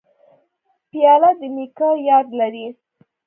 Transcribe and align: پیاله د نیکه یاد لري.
پیاله 0.89 1.31
د 1.39 1.41
نیکه 1.55 1.89
یاد 2.09 2.27
لري. 2.39 2.67